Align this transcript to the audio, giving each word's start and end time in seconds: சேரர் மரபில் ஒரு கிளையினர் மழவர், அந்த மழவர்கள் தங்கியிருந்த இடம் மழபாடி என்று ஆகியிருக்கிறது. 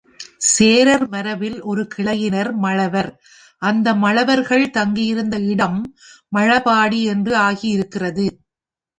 சேரர் 0.47 1.03
மரபில் 1.07 1.57
ஒரு 1.61 1.83
கிளையினர் 1.95 2.49
மழவர், 2.55 3.09
அந்த 3.61 3.93
மழவர்கள் 3.95 4.65
தங்கியிருந்த 4.69 5.37
இடம் 5.47 5.77
மழபாடி 6.35 7.01
என்று 7.05 7.35
ஆகியிருக்கிறது. 7.41 8.25